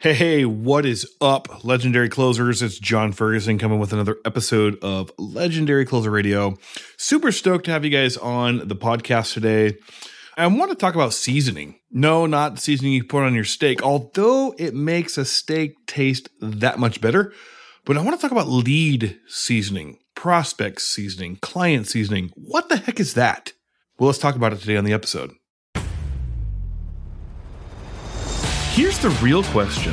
[0.00, 2.62] Hey, hey, what is up, legendary closers?
[2.62, 6.56] It's John Ferguson coming with another episode of Legendary Closer Radio.
[6.96, 9.76] Super stoked to have you guys on the podcast today.
[10.36, 11.80] I want to talk about seasoning.
[11.90, 16.78] No, not seasoning you put on your steak, although it makes a steak taste that
[16.78, 17.32] much better.
[17.84, 22.30] But I want to talk about lead seasoning, prospect seasoning, client seasoning.
[22.36, 23.52] What the heck is that?
[23.98, 25.32] Well, let's talk about it today on the episode.
[28.78, 29.92] Here's the real question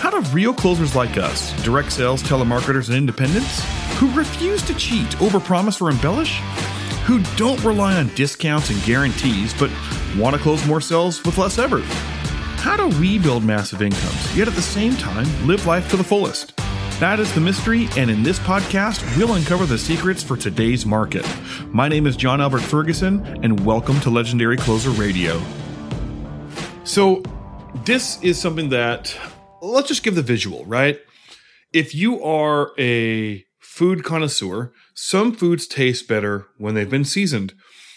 [0.00, 3.62] How do real closers like us, direct sales, telemarketers, and independents,
[3.98, 6.40] who refuse to cheat, overpromise, or embellish,
[7.04, 9.70] who don't rely on discounts and guarantees, but
[10.18, 11.84] want to close more sales with less effort,
[12.58, 16.02] how do we build massive incomes, yet at the same time live life to the
[16.02, 16.56] fullest?
[16.98, 21.24] That is the mystery, and in this podcast, we'll uncover the secrets for today's market.
[21.68, 25.40] My name is John Albert Ferguson, and welcome to Legendary Closer Radio.
[26.82, 27.22] So,
[27.84, 29.16] this is something that
[29.60, 31.00] let's just give the visual, right?
[31.72, 37.54] If you are a food connoisseur, some foods taste better when they've been seasoned.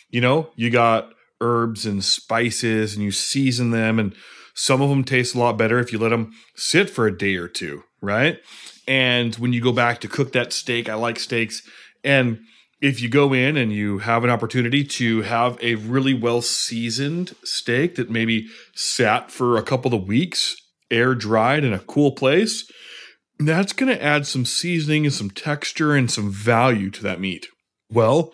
[0.10, 4.14] You know, you got herbs and spices and you season them, and
[4.54, 7.36] some of them taste a lot better if you let them sit for a day
[7.36, 8.40] or two, right?
[8.88, 11.62] And when you go back to cook that steak, I like steaks.
[12.04, 12.40] And
[12.82, 17.36] if you go in and you have an opportunity to have a really well seasoned
[17.44, 20.56] steak that maybe sat for a couple of weeks,
[20.90, 22.70] air dried in a cool place,
[23.38, 27.48] that's going to add some seasoning and some texture and some value to that meat.
[27.92, 28.34] Well,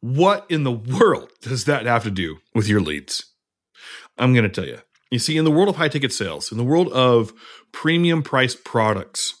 [0.00, 3.24] what in the world does that have to do with your leads?
[4.18, 4.78] I'm going to tell you.
[5.10, 7.32] You see, in the world of high ticket sales, in the world of
[7.72, 9.34] premium priced products,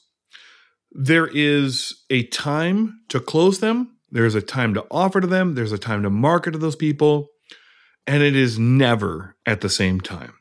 [0.90, 5.72] there is a time to close them there's a time to offer to them, there's
[5.72, 7.28] a time to market to those people,
[8.06, 10.34] and it is never at the same time.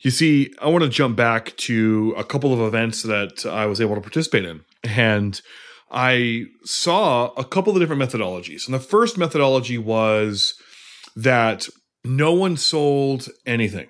[0.00, 3.80] You see, I want to jump back to a couple of events that I was
[3.80, 4.60] able to participate in.
[4.84, 5.40] And
[5.90, 8.66] I saw a couple of different methodologies.
[8.66, 10.54] And the first methodology was
[11.16, 11.68] that
[12.04, 13.88] no one sold anything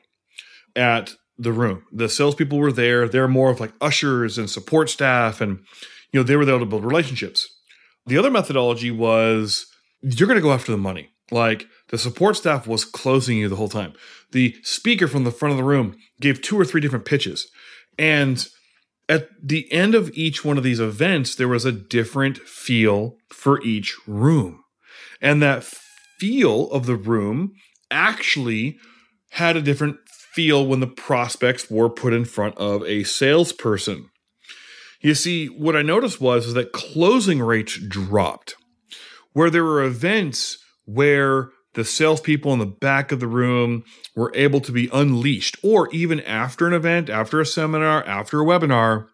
[0.75, 1.85] at the room.
[1.93, 3.07] The salespeople were there.
[3.07, 5.43] They're more of like ushers and support staff.
[5.43, 5.59] And,
[6.13, 7.47] you know, they were there to build relationships.
[8.09, 9.67] The other methodology was
[10.01, 11.11] you're going to go after the money.
[11.31, 13.93] Like the support staff was closing you the whole time.
[14.33, 17.51] The speaker from the front of the room gave two or three different pitches.
[17.99, 18.47] And
[19.09, 23.63] at the end of each one of these events, there was a different feel for
[23.63, 24.63] each room.
[25.21, 25.65] And that
[26.19, 27.53] feel of the room
[27.91, 28.79] actually
[29.31, 34.11] had a different feel when the prospects were put in front of a salesperson.
[35.01, 38.57] You see, what I noticed was that closing rates dropped,
[39.33, 43.85] where there were events where the salespeople in the back of the room
[44.17, 48.45] were able to be unleashed, or even after an event, after a seminar, after a
[48.45, 49.07] webinar,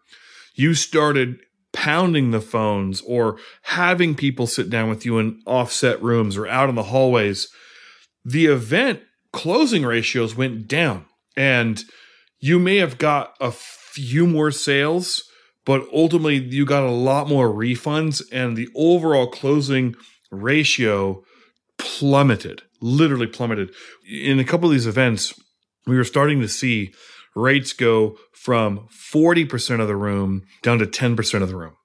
[0.55, 1.39] you started
[1.73, 6.69] pounding the phones or having people sit down with you in offset rooms or out
[6.69, 7.49] in the hallways.
[8.23, 9.01] The event
[9.33, 11.83] closing ratios went down, and
[12.39, 15.29] you may have got a few more sales
[15.65, 19.95] but ultimately you got a lot more refunds and the overall closing
[20.31, 21.23] ratio
[21.77, 23.71] plummeted, literally plummeted.
[24.07, 25.33] In a couple of these events,
[25.87, 26.93] we were starting to see
[27.35, 31.75] rates go from 40% of the room down to 10% of the room.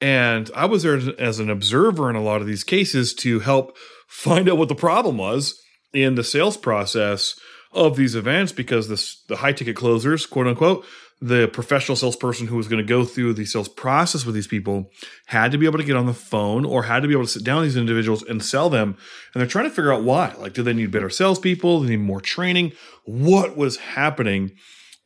[0.00, 3.76] And I was there as an observer in a lot of these cases to help
[4.06, 5.60] find out what the problem was
[5.92, 7.34] in the sales process
[7.72, 10.86] of these events because this, the high ticket closers, quote unquote,
[11.20, 14.90] the professional salesperson who was going to go through the sales process with these people
[15.26, 17.30] had to be able to get on the phone or had to be able to
[17.30, 18.96] sit down with these individuals and sell them.
[19.34, 20.32] And they're trying to figure out why.
[20.38, 21.80] Like, do they need better salespeople?
[21.80, 22.72] Do they need more training?
[23.04, 24.52] What was happening?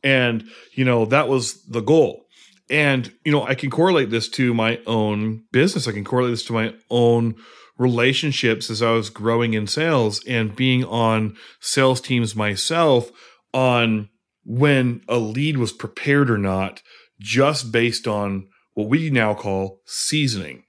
[0.03, 2.25] And, you know, that was the goal.
[2.69, 5.87] And, you know, I can correlate this to my own business.
[5.87, 7.35] I can correlate this to my own
[7.77, 13.11] relationships as I was growing in sales and being on sales teams myself
[13.53, 14.09] on
[14.45, 16.81] when a lead was prepared or not,
[17.19, 20.63] just based on what we now call seasoning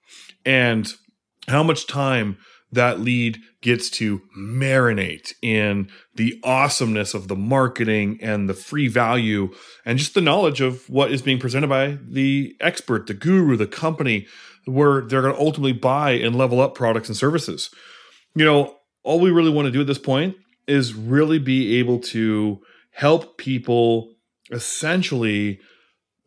[0.44, 0.92] and
[1.48, 2.36] how much time
[2.70, 9.52] that lead gets to marinate in the awesomeness of the marketing and the free value
[9.84, 13.66] and just the knowledge of what is being presented by the expert, the guru, the
[13.66, 14.26] company,
[14.64, 17.70] where they're going to ultimately buy and level up products and services.
[18.34, 22.00] You know, all we really want to do at this point is really be able
[22.00, 22.60] to
[22.94, 24.14] help people
[24.50, 25.60] essentially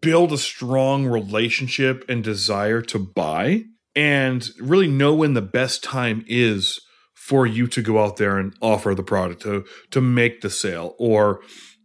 [0.01, 3.63] build a strong relationship and desire to buy
[3.95, 6.79] and really know when the best time is
[7.13, 10.95] for you to go out there and offer the product to to make the sale
[10.97, 11.41] or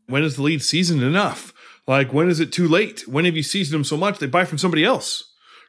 [0.07, 1.53] when is the lead seasoned enough
[1.87, 3.09] Like, when is it too late?
[3.09, 5.25] When have you seasoned them so much they buy from somebody else?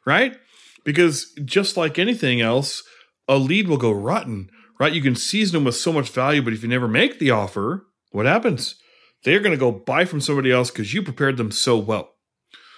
[0.05, 0.37] Right?
[0.83, 2.83] Because just like anything else,
[3.27, 4.49] a lead will go rotten,
[4.79, 4.93] right?
[4.93, 7.85] You can season them with so much value, but if you never make the offer,
[8.11, 8.75] what happens?
[9.23, 12.11] They're going to go buy from somebody else because you prepared them so well.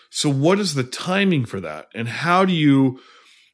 [0.09, 1.88] So, what is the timing for that?
[1.94, 3.00] And how do you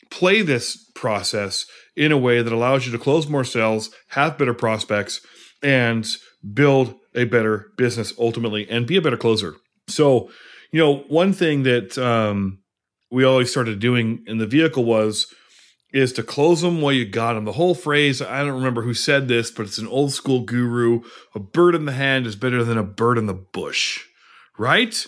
[0.10, 1.66] play this process
[1.96, 5.26] in a way that allows you to close more sales, have better prospects,
[5.64, 6.08] and
[6.54, 9.56] build a better business ultimately and be a better closer?
[9.88, 10.30] So,
[10.72, 12.60] you know, one thing that um,
[13.10, 15.28] we always started doing in the vehicle was
[15.94, 17.46] is to close them while you got them.
[17.46, 21.02] The whole phrase, I don't remember who said this, but it's an old school guru.
[21.36, 24.06] A bird in the hand is better than a bird in the bush,
[24.58, 25.06] right?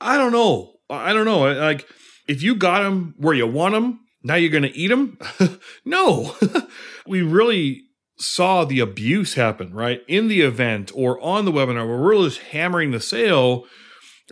[0.00, 0.74] I don't know.
[0.88, 1.52] I don't know.
[1.52, 1.86] Like,
[2.28, 5.18] if you got them where you want them, now you're going to eat them?
[5.84, 6.34] no.
[7.06, 7.82] we really
[8.16, 10.02] saw the abuse happen, right?
[10.06, 13.64] In the event or on the webinar where we're just hammering the sale.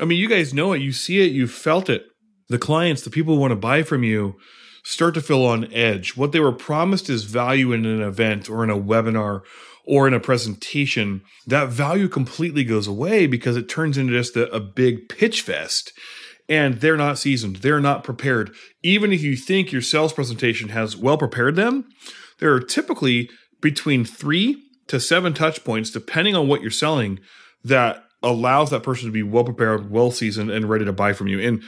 [0.00, 0.80] I mean, you guys know it.
[0.80, 1.32] You see it.
[1.32, 2.06] You felt it.
[2.48, 4.36] The clients, the people who want to buy from you,
[4.82, 6.16] start to feel on edge.
[6.16, 9.42] What they were promised is value in an event or in a webinar
[9.84, 11.22] or in a presentation.
[11.46, 15.92] That value completely goes away because it turns into just a, a big pitch fest
[16.48, 17.56] and they're not seasoned.
[17.56, 18.54] They're not prepared.
[18.82, 21.88] Even if you think your sales presentation has well prepared them,
[22.38, 23.30] there are typically
[23.60, 27.20] between three to seven touch points, depending on what you're selling,
[27.64, 31.28] that allows that person to be well prepared, well seasoned, and ready to buy from
[31.28, 31.40] you.
[31.40, 31.62] And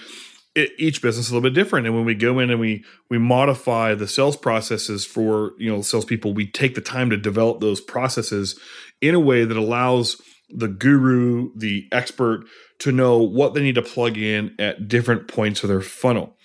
[0.54, 1.86] it, each business is a little bit different.
[1.86, 5.82] And when we go in and we we modify the sales processes for you know
[5.82, 8.58] salespeople, we take the time to develop those processes
[9.00, 10.20] in a way that allows
[10.50, 12.44] the guru, the expert,
[12.78, 16.36] to know what they need to plug in at different points of their funnel.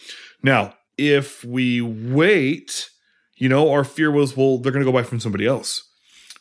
[0.41, 2.89] Now, if we wait,
[3.35, 5.83] you know, our fear was, well, they're going to go buy from somebody else,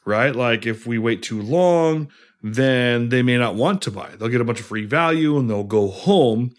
[0.05, 0.35] right?
[0.35, 2.11] Like if we wait too long,
[2.43, 4.11] then they may not want to buy.
[4.17, 6.53] They'll get a bunch of free value and they'll go home.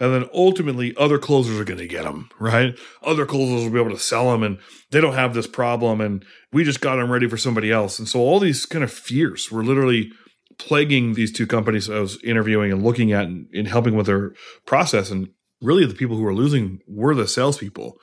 [0.00, 2.76] And then ultimately, other closers are going to get them, right?
[3.02, 4.58] Other closers will be able to sell them and
[4.90, 6.00] they don't have this problem.
[6.00, 7.98] And we just got them ready for somebody else.
[7.98, 10.10] And so all these kind of fears were literally
[10.58, 14.32] plaguing these two companies I was interviewing and looking at and, and helping with their
[14.64, 15.10] process.
[15.10, 15.28] And
[15.60, 17.98] really, the people who were losing were the salespeople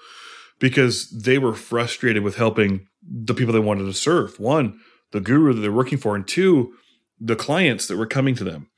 [0.60, 4.40] because they were frustrated with helping the people they wanted to serve.
[4.40, 4.80] One,
[5.12, 6.74] the guru that they're working for, and two,
[7.20, 8.70] the clients that were coming to them.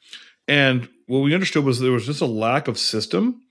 [0.48, 3.42] And what we understood was there was just a lack of system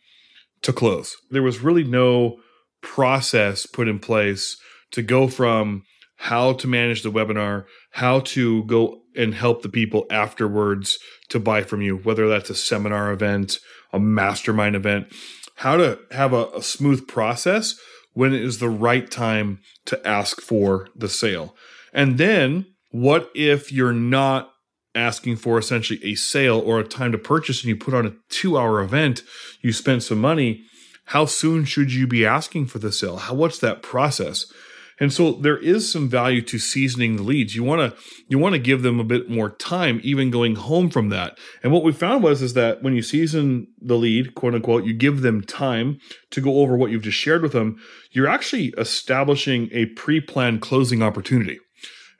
[0.62, 1.16] to close.
[1.30, 2.38] There was really no
[2.82, 4.56] process put in place
[4.92, 5.82] to go from
[6.18, 10.98] how to manage the webinar, how to go and help the people afterwards
[11.30, 13.58] to buy from you, whether that's a seminar event,
[13.92, 15.12] a mastermind event,
[15.56, 17.74] how to have a, a smooth process
[18.12, 21.56] when it is the right time to ask for the sale.
[21.92, 24.52] And then what if you're not
[24.94, 28.14] asking for essentially a sale or a time to purchase and you put on a
[28.28, 29.22] two hour event,
[29.60, 30.62] you spend some money.
[31.06, 33.16] How soon should you be asking for the sale?
[33.16, 34.52] How, what's that process?
[35.00, 37.54] And so there is some value to seasoning the leads.
[37.54, 40.90] You want to you want to give them a bit more time even going home
[40.90, 41.38] from that.
[41.62, 44.94] And what we found was is that when you season the lead, quote unquote, you
[44.94, 45.98] give them time
[46.30, 47.78] to go over what you've just shared with them,
[48.10, 51.58] you're actually establishing a pre-planned closing opportunity.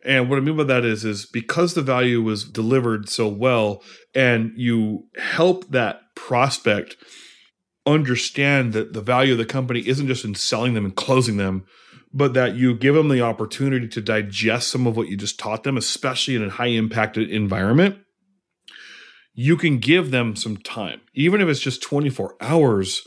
[0.04, 3.82] And what I mean by that is, is because the value was delivered so well
[4.14, 6.96] and you help that prospect
[7.84, 11.64] understand that the value of the company isn't just in selling them and closing them,
[12.12, 15.64] but that you give them the opportunity to digest some of what you just taught
[15.64, 17.99] them, especially in a high impact environment,
[19.34, 21.00] you can give them some time.
[21.14, 23.02] Even if it's just 24 hours,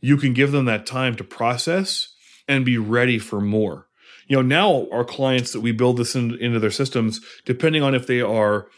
[0.00, 2.08] you can give them that time to process
[2.48, 3.86] and be ready for more
[4.30, 7.96] you know, now our clients that we build this in, into their systems, depending on
[7.96, 8.68] if they are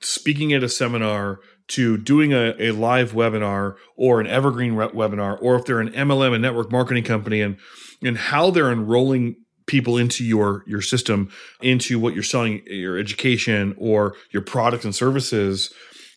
[0.00, 1.38] speaking at a seminar
[1.68, 5.90] to doing a, a live webinar or an evergreen re- webinar, or if they're an
[5.90, 7.58] MLM and network marketing company and,
[8.02, 13.76] and how they're enrolling people into your your system into what you're selling your education
[13.78, 15.72] or your products and services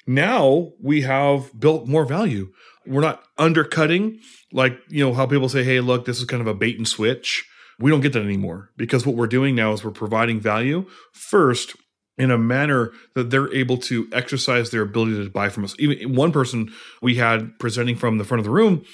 [0.07, 2.51] now we have built more value.
[2.87, 4.19] We're not undercutting
[4.51, 6.87] like you know how people say hey look this is kind of a bait and
[6.87, 7.45] switch
[7.79, 11.75] we don't get that anymore because what we're doing now is we're providing value first
[12.17, 15.75] in a manner that they're able to exercise their ability to buy from us.
[15.79, 18.85] Even one person we had presenting from the front of the room,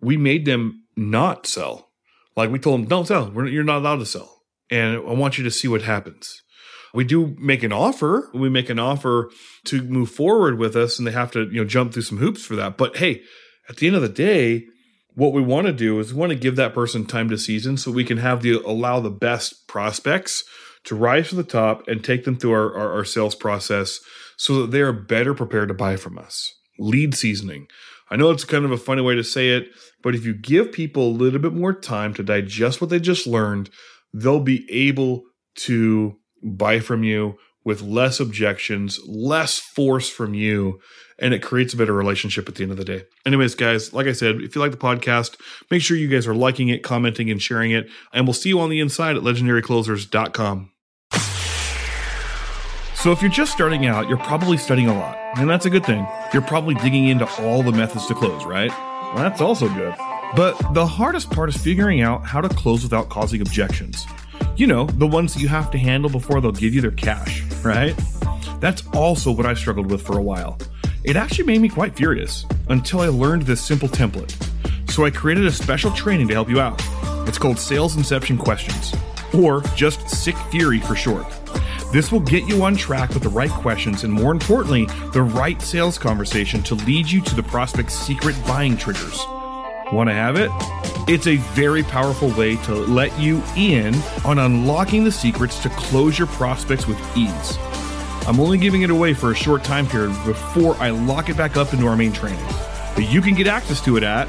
[0.00, 1.90] we made them not sell.
[2.36, 3.30] Like we told them, don't sell.
[3.30, 4.42] We're, you're not allowed to sell.
[4.70, 6.42] And I want you to see what happens.
[6.92, 8.30] We do make an offer.
[8.34, 9.30] We make an offer
[9.66, 12.44] to move forward with us, and they have to, you know, jump through some hoops
[12.44, 12.76] for that.
[12.76, 13.22] But hey,
[13.68, 14.64] at the end of the day,
[15.16, 17.76] what we want to do is we want to give that person time to season
[17.76, 20.44] so we can have the allow the best prospects
[20.84, 23.98] to rise to the top and take them through our, our, our sales process
[24.36, 26.52] so that they are better prepared to buy from us.
[26.78, 27.66] lead seasoning.
[28.10, 29.68] I know it's kind of a funny way to say it,
[30.02, 33.26] but if you give people a little bit more time to digest what they just
[33.26, 33.70] learned,
[34.12, 35.24] they'll be able
[35.56, 40.78] to buy from you with less objections, less force from you,
[41.18, 43.04] and it creates a better relationship at the end of the day.
[43.24, 45.36] Anyways, guys, like I said, if you like the podcast,
[45.70, 47.88] make sure you guys are liking it, commenting, and sharing it.
[48.12, 50.72] And we'll see you on the inside at legendaryclosers.com.
[52.94, 55.86] So, if you're just starting out, you're probably studying a lot, and that's a good
[55.86, 56.04] thing.
[56.32, 58.70] You're probably digging into all the methods to close, right?
[58.70, 59.94] Well, that's also good.
[60.34, 64.06] But the hardest part is figuring out how to close without causing objections.
[64.56, 67.42] You know, the ones that you have to handle before they'll give you their cash,
[67.62, 67.94] right?
[68.60, 70.58] That's also what I struggled with for a while.
[71.06, 74.34] It actually made me quite furious until I learned this simple template.
[74.90, 76.82] So I created a special training to help you out.
[77.28, 78.92] It's called Sales Inception Questions,
[79.32, 81.24] or just SIQ Fury for short.
[81.92, 85.62] This will get you on track with the right questions and, more importantly, the right
[85.62, 89.24] sales conversation to lead you to the prospect's secret buying triggers.
[89.92, 90.50] Want to have it?
[91.08, 93.94] It's a very powerful way to let you in
[94.24, 97.56] on unlocking the secrets to close your prospects with ease.
[98.26, 101.56] I'm only giving it away for a short time period before I lock it back
[101.56, 102.44] up into our main training.
[102.94, 104.26] But you can get access to it at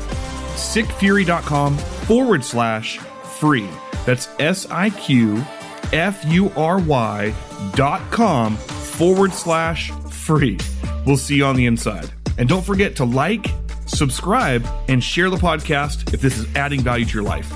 [0.57, 2.97] siqfury.com forward slash
[3.39, 3.67] free.
[4.05, 5.43] That's S I Q
[5.93, 7.33] F U R Y
[7.75, 10.57] dot com forward slash free.
[11.05, 12.11] We'll see you on the inside.
[12.37, 13.47] And don't forget to like,
[13.85, 17.51] subscribe, and share the podcast if this is adding value to your life.